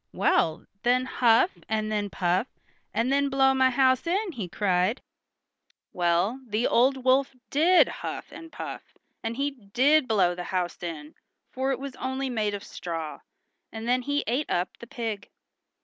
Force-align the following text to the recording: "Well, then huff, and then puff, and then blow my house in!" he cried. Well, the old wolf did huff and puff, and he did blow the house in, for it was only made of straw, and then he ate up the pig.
"Well, 0.13 0.65
then 0.81 1.05
huff, 1.05 1.51
and 1.69 1.91
then 1.91 2.09
puff, 2.09 2.47
and 2.91 3.13
then 3.13 3.29
blow 3.29 3.53
my 3.53 3.69
house 3.69 4.07
in!" 4.07 4.31
he 4.31 4.49
cried. 4.49 4.99
Well, 5.93 6.39
the 6.47 6.65
old 6.65 7.05
wolf 7.05 7.35
did 7.51 7.87
huff 7.87 8.31
and 8.31 8.51
puff, 8.51 8.81
and 9.21 9.37
he 9.37 9.51
did 9.51 10.07
blow 10.07 10.33
the 10.33 10.45
house 10.45 10.81
in, 10.81 11.13
for 11.51 11.71
it 11.71 11.77
was 11.77 11.95
only 11.97 12.31
made 12.31 12.55
of 12.55 12.63
straw, 12.63 13.19
and 13.71 13.87
then 13.87 14.01
he 14.01 14.23
ate 14.25 14.49
up 14.49 14.75
the 14.79 14.87
pig. 14.87 15.29